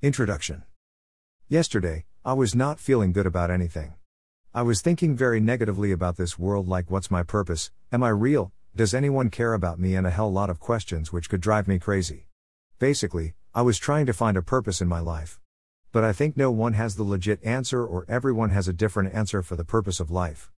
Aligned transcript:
Introduction 0.00 0.62
Yesterday, 1.48 2.04
I 2.24 2.32
was 2.32 2.54
not 2.54 2.78
feeling 2.78 3.10
good 3.10 3.26
about 3.26 3.50
anything. 3.50 3.94
I 4.54 4.62
was 4.62 4.80
thinking 4.80 5.16
very 5.16 5.40
negatively 5.40 5.90
about 5.90 6.16
this 6.16 6.38
world 6.38 6.68
like 6.68 6.88
what's 6.88 7.10
my 7.10 7.24
purpose, 7.24 7.72
am 7.90 8.04
I 8.04 8.10
real, 8.10 8.52
does 8.76 8.94
anyone 8.94 9.28
care 9.28 9.54
about 9.54 9.80
me, 9.80 9.96
and 9.96 10.06
a 10.06 10.10
hell 10.10 10.30
lot 10.30 10.50
of 10.50 10.60
questions 10.60 11.12
which 11.12 11.28
could 11.28 11.40
drive 11.40 11.66
me 11.66 11.80
crazy. 11.80 12.28
Basically, 12.78 13.34
I 13.52 13.62
was 13.62 13.76
trying 13.76 14.06
to 14.06 14.12
find 14.12 14.36
a 14.36 14.42
purpose 14.42 14.80
in 14.80 14.86
my 14.86 15.00
life. 15.00 15.40
But 15.90 16.04
I 16.04 16.12
think 16.12 16.36
no 16.36 16.52
one 16.52 16.74
has 16.74 16.94
the 16.94 17.02
legit 17.02 17.44
answer 17.44 17.84
or 17.84 18.06
everyone 18.08 18.50
has 18.50 18.68
a 18.68 18.72
different 18.72 19.12
answer 19.12 19.42
for 19.42 19.56
the 19.56 19.64
purpose 19.64 19.98
of 19.98 20.12
life. 20.12 20.52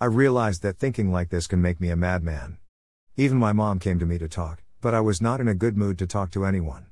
I 0.00 0.04
realized 0.04 0.62
that 0.62 0.78
thinking 0.78 1.10
like 1.10 1.30
this 1.30 1.48
can 1.48 1.60
make 1.60 1.80
me 1.80 1.90
a 1.90 1.96
madman. 1.96 2.58
Even 3.16 3.38
my 3.38 3.52
mom 3.52 3.80
came 3.80 3.98
to 3.98 4.06
me 4.06 4.18
to 4.18 4.28
talk, 4.28 4.62
but 4.80 4.94
I 4.94 5.00
was 5.00 5.20
not 5.20 5.40
in 5.40 5.48
a 5.48 5.54
good 5.54 5.76
mood 5.76 5.98
to 5.98 6.06
talk 6.06 6.30
to 6.30 6.44
anyone. 6.44 6.86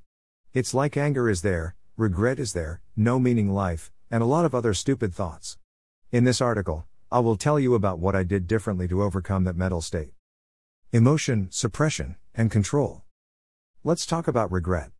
It's 0.53 0.75
like 0.75 0.96
anger 0.96 1.30
is 1.30 1.43
there, 1.43 1.77
regret 2.03 2.41
is 2.41 2.53
there, 2.53 2.80
no 2.96 3.21
meaning 3.21 3.48
life, 3.48 3.92
and 4.10 4.24
a 4.24 4.27
lot 4.27 4.45
of 4.45 4.56
other 4.56 4.74
stupid 4.74 5.15
thoughts. 5.15 5.56
In 6.10 6.24
this 6.24 6.41
article, 6.41 6.84
I 7.12 7.20
will 7.20 7.37
tell 7.37 7.60
you 7.60 7.77
about 7.77 8.01
what 8.01 8.16
I 8.16 8.24
did 8.24 8.48
differently 8.48 8.88
to 8.88 9.05
overcome 9.05 9.45
that 9.45 9.55
mental 9.55 9.80
state. 9.80 10.10
Emotion, 10.91 11.46
suppression, 11.52 12.16
and 12.34 12.51
control. 12.51 13.05
Let's 13.84 14.05
talk 14.05 14.27
about 14.27 14.51
regret. 14.51 14.91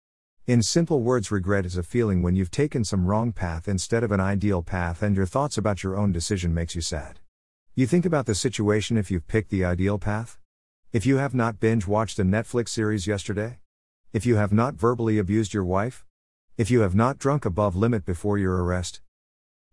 In 0.47 0.63
simple 0.63 1.03
words, 1.03 1.33
regret 1.33 1.67
is 1.67 1.77
a 1.77 1.83
feeling 1.83 2.23
when 2.23 2.37
you've 2.37 2.53
taken 2.53 2.85
some 2.85 3.07
wrong 3.07 3.33
path 3.33 3.67
instead 3.67 4.05
of 4.05 4.13
an 4.13 4.21
ideal 4.21 4.63
path 4.63 5.03
and 5.03 5.17
your 5.17 5.27
thoughts 5.27 5.59
about 5.59 5.83
your 5.83 5.97
own 5.97 6.13
decision 6.13 6.55
makes 6.55 6.77
you 6.77 6.81
sad. 6.81 7.19
You 7.75 7.89
think 7.89 8.07
about 8.07 8.27
the 8.27 8.35
situation 8.37 8.97
if 8.97 9.11
you've 9.11 9.27
picked 9.27 9.51
the 9.51 9.65
ideal 9.65 9.99
path? 9.99 10.39
If 10.93 11.05
you 11.05 11.17
have 11.17 11.35
not 11.35 11.59
binge 11.59 11.85
watched 11.85 12.21
a 12.21 12.25
Netflix 12.25 12.69
series 12.69 13.09
yesterday? 13.09 13.59
If 14.13 14.25
you 14.25 14.37
have 14.37 14.53
not 14.53 14.75
verbally 14.75 15.19
abused 15.19 15.53
your 15.53 15.65
wife? 15.65 16.05
If 16.59 16.71
you 16.71 16.81
have 16.81 16.95
not 16.95 17.19
drunk 17.19 17.47
above 17.47 17.75
limit 17.75 18.05
before 18.05 18.37
your 18.37 18.63
arrest, 18.63 19.01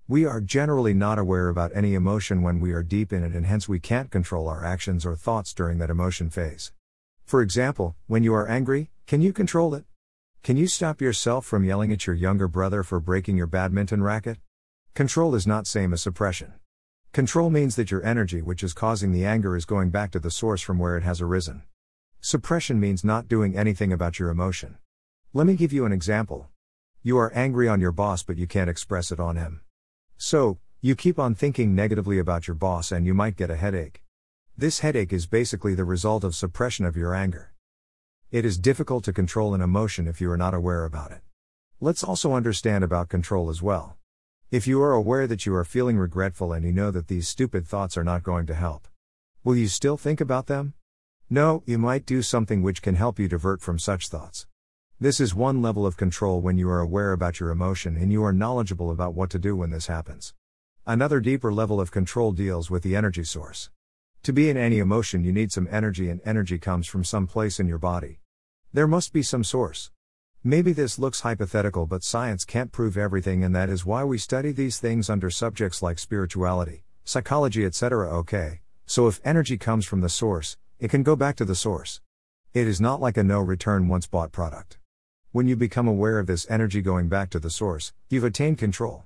we 0.08 0.24
are 0.24 0.40
generally 0.40 0.94
not 0.94 1.20
aware 1.20 1.50
about 1.50 1.72
any 1.76 1.94
emotion 1.94 2.42
when 2.42 2.62
we 2.62 2.72
are 2.72 2.84
deep 2.84 3.12
in 3.12 3.22
it, 3.22 3.34
and 3.34 3.46
hence 3.46 3.68
we 3.68 3.82
can't 3.82 4.10
control 4.10 4.48
our 4.48 4.64
actions 4.64 5.06
or 5.06 5.18
thoughts 5.18 5.54
during 5.54 5.78
that 5.80 5.90
emotion 5.90 6.30
phase. 6.30 6.72
For 7.26 7.42
example, 7.42 7.98
when 8.08 8.24
you 8.24 8.34
are 8.34 8.48
angry, 8.48 8.92
can 9.08 9.22
you 9.22 9.34
control 9.34 9.76
it? 9.76 9.84
Can 10.42 10.56
you 10.56 10.68
stop 10.68 11.02
yourself 11.02 11.46
from 11.46 11.66
yelling 11.66 11.92
at 11.92 12.08
your 12.08 12.16
younger 12.16 12.48
brother 12.48 12.82
for 12.82 13.02
breaking 13.02 13.36
your 13.36 13.46
badminton 13.46 14.02
racket? 14.02 14.38
Control 14.94 15.36
is 15.36 15.46
not 15.46 15.68
same 15.68 15.92
as 15.92 16.02
suppression. 16.02 16.54
Control 17.12 17.50
means 17.50 17.76
that 17.76 17.92
your 17.92 18.06
energy 18.06 18.42
which 18.42 18.64
is 18.64 18.72
causing 18.72 19.12
the 19.12 19.26
anger 19.26 19.58
is 19.58 19.66
going 19.66 19.90
back 19.90 20.12
to 20.12 20.20
the 20.20 20.32
source 20.32 20.62
from 20.62 20.80
where 20.80 20.96
it 20.96 21.04
has 21.04 21.20
arisen. 21.20 21.64
Suppression 22.22 22.80
means 22.80 23.04
not 23.04 23.28
doing 23.28 23.58
anything 23.58 23.92
about 23.92 24.18
your 24.18 24.30
emotion. 24.30 24.78
Let 25.34 25.46
me 25.46 25.56
give 25.56 25.74
you 25.74 25.86
an 25.86 25.92
example. 25.92 26.48
You 27.02 27.18
are 27.18 27.32
angry 27.34 27.70
on 27.70 27.80
your 27.80 27.94
boss, 27.94 28.24
but 28.24 28.38
you 28.38 28.46
can't 28.46 28.70
express 28.70 29.10
it 29.10 29.22
on 29.22 29.38
him. 29.38 29.62
So, 30.18 30.60
you 30.82 30.96
keep 30.96 31.18
on 31.18 31.34
thinking 31.34 31.74
negatively 31.74 32.20
about 32.20 32.46
your 32.46 32.56
boss 32.56 32.92
and 32.92 33.06
you 33.06 33.14
might 33.14 33.38
get 33.38 33.50
a 33.50 33.56
headache. 33.56 34.04
This 34.58 34.80
headache 34.80 35.14
is 35.14 35.26
basically 35.26 35.76
the 35.76 35.86
result 35.86 36.26
of 36.26 36.36
suppression 36.36 36.86
of 36.86 36.98
your 36.98 37.16
anger. 37.16 37.54
It 38.32 38.44
is 38.44 38.58
difficult 38.58 39.06
to 39.06 39.14
control 39.14 39.54
an 39.54 39.62
emotion 39.62 40.10
if 40.10 40.20
you 40.20 40.30
are 40.30 40.36
not 40.36 40.54
aware 40.54 40.84
about 40.84 41.12
it. 41.12 41.22
Let's 41.80 42.04
also 42.04 42.34
understand 42.34 42.84
about 42.84 43.08
control 43.08 43.50
as 43.50 43.62
well. 43.62 43.96
If 44.52 44.68
you 44.68 44.82
are 44.82 44.92
aware 44.92 45.26
that 45.26 45.46
you 45.46 45.56
are 45.56 45.64
feeling 45.64 45.98
regretful 45.98 46.52
and 46.52 46.66
you 46.66 46.74
know 46.74 46.92
that 46.92 47.08
these 47.08 47.30
stupid 47.30 47.66
thoughts 47.66 47.96
are 47.96 48.04
not 48.04 48.24
going 48.24 48.46
to 48.48 48.56
help, 48.56 48.90
will 49.46 49.56
you 49.56 49.70
still 49.70 49.96
think 49.96 50.20
about 50.20 50.48
them? 50.48 50.74
No, 51.30 51.64
you 51.66 51.78
might 51.78 52.06
do 52.06 52.22
something 52.22 52.62
which 52.62 52.82
can 52.82 52.96
help 52.96 53.20
you 53.20 53.30
divert 53.30 53.62
from 53.62 53.80
such 53.80 54.10
thoughts. 54.10 54.48
This 55.02 55.22
is 55.22 55.34
one 55.34 55.62
level 55.62 55.86
of 55.86 55.96
control 55.96 56.42
when 56.42 56.58
you 56.58 56.70
are 56.70 56.82
aware 56.82 57.14
about 57.14 57.40
your 57.40 57.52
emotion 57.52 57.96
and 57.96 58.12
you 58.12 58.22
are 58.26 58.34
knowledgeable 58.34 58.92
about 58.92 59.14
what 59.14 59.30
to 59.30 59.40
do 59.40 59.56
when 59.56 59.70
this 59.70 59.88
happens. 59.88 60.34
Another 60.86 61.22
deeper 61.22 61.54
level 61.54 61.80
of 61.80 61.90
control 61.90 62.34
deals 62.34 62.70
with 62.70 62.84
the 62.84 62.98
energy 62.98 63.24
source. 63.24 63.70
To 64.24 64.34
be 64.34 64.50
in 64.50 64.58
any 64.58 64.80
emotion, 64.80 65.24
you 65.24 65.32
need 65.32 65.54
some 65.54 65.70
energy, 65.72 66.10
and 66.10 66.20
energy 66.26 66.58
comes 66.58 66.86
from 66.86 67.06
some 67.06 67.28
place 67.28 67.62
in 67.62 67.68
your 67.70 67.78
body. 67.78 68.20
There 68.74 68.88
must 68.88 69.14
be 69.14 69.24
some 69.24 69.46
source. 69.46 69.90
Maybe 70.44 70.74
this 70.74 71.00
looks 71.00 71.22
hypothetical, 71.22 71.86
but 71.86 72.04
science 72.04 72.44
can't 72.44 72.74
prove 72.74 72.98
everything, 72.98 73.42
and 73.42 73.56
that 73.56 73.70
is 73.70 73.86
why 73.86 74.04
we 74.04 74.18
study 74.18 74.52
these 74.52 74.80
things 74.80 75.10
under 75.10 75.30
subjects 75.30 75.82
like 75.82 75.98
spirituality, 75.98 76.84
psychology, 77.06 77.64
etc. 77.64 78.14
Okay, 78.18 78.60
so 78.86 79.08
if 79.08 79.22
energy 79.24 79.58
comes 79.58 79.86
from 79.86 80.02
the 80.02 80.10
source, 80.10 80.58
it 80.78 80.92
can 80.92 81.04
go 81.04 81.16
back 81.16 81.38
to 81.38 81.46
the 81.46 81.56
source. 81.56 82.02
It 82.54 82.68
is 82.68 82.82
not 82.82 83.00
like 83.00 83.16
a 83.16 83.24
no 83.24 83.40
return 83.40 83.88
once 83.88 84.06
bought 84.06 84.34
product. 84.34 84.79
When 85.32 85.48
you 85.48 85.56
become 85.56 85.88
aware 85.88 86.18
of 86.18 86.26
this 86.26 86.50
energy 86.50 86.82
going 86.82 87.08
back 87.08 87.30
to 87.30 87.40
the 87.40 87.52
source, 87.52 87.94
you've 88.10 88.24
attained 88.24 88.58
control. 88.58 89.04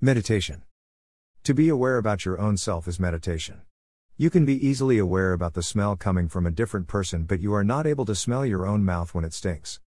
Meditation. 0.00 0.62
To 1.42 1.52
be 1.52 1.68
aware 1.68 1.98
about 1.98 2.24
your 2.24 2.40
own 2.40 2.56
self 2.56 2.88
is 2.88 2.98
meditation. 2.98 3.60
You 4.16 4.30
can 4.30 4.46
be 4.46 4.66
easily 4.66 4.96
aware 4.96 5.34
about 5.34 5.52
the 5.52 5.62
smell 5.62 5.96
coming 5.96 6.30
from 6.30 6.46
a 6.46 6.50
different 6.50 6.86
person, 6.86 7.24
but 7.24 7.40
you 7.40 7.52
are 7.52 7.62
not 7.62 7.86
able 7.86 8.06
to 8.06 8.14
smell 8.14 8.46
your 8.46 8.66
own 8.66 8.86
mouth 8.86 9.12
when 9.12 9.22
it 9.22 9.34
stinks. 9.34 9.80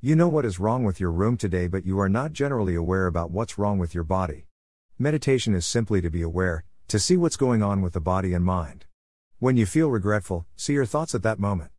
You 0.00 0.16
know 0.16 0.28
what 0.28 0.46
is 0.46 0.58
wrong 0.58 0.82
with 0.82 0.98
your 0.98 1.12
room 1.12 1.36
today, 1.36 1.66
but 1.66 1.84
you 1.84 2.00
are 2.00 2.08
not 2.08 2.32
generally 2.32 2.74
aware 2.74 3.06
about 3.06 3.30
what's 3.30 3.58
wrong 3.58 3.78
with 3.78 3.94
your 3.94 4.04
body. 4.04 4.46
Meditation 4.98 5.54
is 5.54 5.66
simply 5.66 6.00
to 6.00 6.08
be 6.08 6.22
aware, 6.22 6.64
to 6.88 6.98
see 6.98 7.18
what's 7.18 7.36
going 7.36 7.62
on 7.62 7.82
with 7.82 7.92
the 7.92 8.00
body 8.00 8.32
and 8.32 8.46
mind. 8.46 8.86
When 9.40 9.58
you 9.58 9.66
feel 9.66 9.90
regretful, 9.90 10.46
see 10.56 10.72
your 10.72 10.86
thoughts 10.86 11.14
at 11.14 11.22
that 11.24 11.38
moment. 11.38 11.70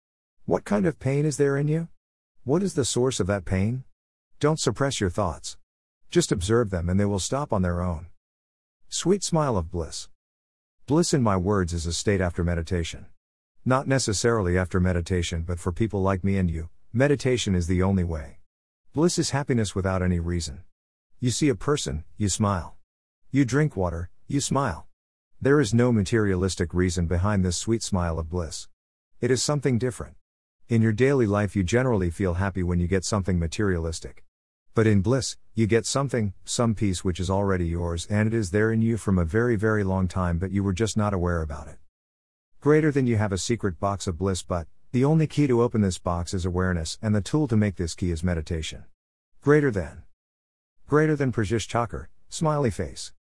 What 0.45 0.65
kind 0.65 0.85
of 0.85 0.99
pain 0.99 1.25
is 1.25 1.37
there 1.37 1.57
in 1.57 1.67
you? 1.67 1.87
What 2.45 2.61
is 2.61 2.73
the 2.73 2.83
source 2.83 3.21
of 3.21 3.27
that 3.27 3.45
pain? 3.45 3.85
Don't 4.41 4.59
suppress 4.59 4.99
your 4.99 5.09
thoughts. 5.09 5.55
Just 6.11 6.29
observe 6.29 6.71
them 6.71 6.89
and 6.89 6.99
they 6.99 7.05
will 7.05 7.17
stop 7.17 7.53
on 7.53 7.61
their 7.61 7.81
own. 7.81 8.07
Sweet 8.89 9.23
smile 9.23 9.55
of 9.55 9.71
bliss. 9.71 10.09
Bliss, 10.85 11.13
in 11.13 11.23
my 11.23 11.37
words, 11.37 11.71
is 11.71 11.85
a 11.85 11.93
state 11.93 12.19
after 12.19 12.43
meditation. 12.43 13.05
Not 13.63 13.87
necessarily 13.87 14.57
after 14.57 14.81
meditation, 14.81 15.43
but 15.43 15.57
for 15.57 15.71
people 15.71 16.01
like 16.01 16.21
me 16.21 16.37
and 16.37 16.51
you, 16.51 16.67
meditation 16.91 17.55
is 17.55 17.67
the 17.67 17.81
only 17.81 18.03
way. 18.03 18.39
Bliss 18.93 19.17
is 19.17 19.29
happiness 19.29 19.73
without 19.73 20.01
any 20.01 20.19
reason. 20.19 20.63
You 21.21 21.31
see 21.31 21.47
a 21.47 21.55
person, 21.55 22.03
you 22.17 22.27
smile. 22.27 22.75
You 23.31 23.45
drink 23.45 23.77
water, 23.77 24.09
you 24.27 24.41
smile. 24.41 24.87
There 25.41 25.61
is 25.61 25.73
no 25.73 25.93
materialistic 25.93 26.73
reason 26.73 27.07
behind 27.07 27.45
this 27.45 27.55
sweet 27.55 27.83
smile 27.83 28.19
of 28.19 28.29
bliss. 28.29 28.67
It 29.21 29.31
is 29.31 29.41
something 29.41 29.77
different. 29.77 30.17
In 30.69 30.81
your 30.81 30.93
daily 30.93 31.27
life, 31.27 31.57
you 31.57 31.63
generally 31.63 32.09
feel 32.09 32.35
happy 32.35 32.63
when 32.63 32.79
you 32.79 32.87
get 32.87 33.03
something 33.03 33.37
materialistic. 33.37 34.23
But 34.73 34.87
in 34.87 35.01
bliss, 35.01 35.35
you 35.53 35.67
get 35.67 35.85
something, 35.85 36.33
some 36.45 36.73
peace 36.73 37.03
which 37.03 37.19
is 37.19 37.29
already 37.29 37.67
yours 37.67 38.07
and 38.09 38.27
it 38.27 38.33
is 38.33 38.51
there 38.51 38.71
in 38.71 38.81
you 38.81 38.95
from 38.95 39.19
a 39.19 39.25
very, 39.25 39.57
very 39.57 39.83
long 39.83 40.07
time, 40.07 40.37
but 40.37 40.51
you 40.51 40.63
were 40.63 40.71
just 40.71 40.95
not 40.95 41.13
aware 41.13 41.41
about 41.41 41.67
it. 41.67 41.79
Greater 42.61 42.91
than 42.91 43.05
you 43.05 43.17
have 43.17 43.33
a 43.33 43.37
secret 43.37 43.77
box 43.77 44.07
of 44.07 44.17
bliss, 44.17 44.41
but 44.41 44.67
the 44.93 45.03
only 45.03 45.27
key 45.27 45.47
to 45.47 45.61
open 45.61 45.81
this 45.81 45.97
box 45.97 46.33
is 46.33 46.45
awareness, 46.45 46.97
and 47.01 47.13
the 47.13 47.19
tool 47.19 47.45
to 47.49 47.57
make 47.57 47.75
this 47.75 47.93
key 47.93 48.09
is 48.09 48.23
meditation. 48.23 48.85
Greater 49.41 49.69
than. 49.69 50.03
Greater 50.87 51.17
than 51.17 51.33
Pritish 51.33 51.67
Thakkar, 51.67 52.07
smiley 52.29 52.71
face. 52.71 53.11